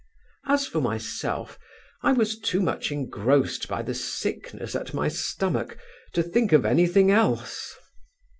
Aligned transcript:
As 0.47 0.65
for 0.65 0.81
myself, 0.81 1.59
I 2.01 2.11
was 2.11 2.39
too 2.39 2.59
much 2.59 2.91
engrossed 2.91 3.67
by 3.67 3.83
the 3.83 3.93
sickness 3.93 4.75
at 4.75 4.95
my 4.95 5.07
stomach, 5.07 5.77
to 6.13 6.23
think 6.23 6.51
of 6.53 6.65
any 6.65 6.87
thing 6.87 7.11
else. 7.11 7.75